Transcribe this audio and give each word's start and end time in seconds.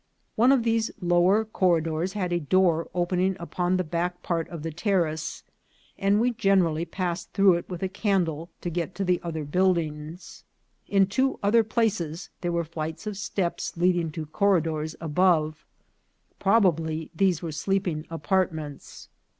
One 0.35 0.51
of 0.51 0.63
these 0.63 0.89
lower 0.99 1.45
corridors 1.45 2.13
had 2.13 2.33
a 2.33 2.39
door 2.39 2.87
opening 2.95 3.37
upon 3.39 3.77
the 3.77 3.83
back 3.83 4.23
part 4.23 4.49
of 4.49 4.63
the 4.63 4.71
terrace, 4.71 5.43
and 5.95 6.19
we 6.19 6.31
generally 6.31 6.85
passed 6.85 7.33
through 7.33 7.53
it 7.57 7.69
with 7.69 7.83
a 7.83 7.87
candle 7.87 8.49
to 8.61 8.71
get 8.71 8.95
to 8.95 9.03
the 9.05 9.19
other 9.21 9.43
buildings. 9.45 10.43
In 10.87 11.05
two 11.05 11.37
other 11.43 11.63
places 11.63 12.31
there 12.41 12.51
were 12.51 12.63
flights 12.63 13.05
of 13.05 13.15
steps 13.15 13.77
leading 13.77 14.09
to 14.13 14.25
corridors 14.25 14.95
above. 14.99 15.67
Probably 16.39 17.11
these 17.15 17.43
were 17.43 17.51
sleeping 17.51 18.07
apartments. 18.09 19.07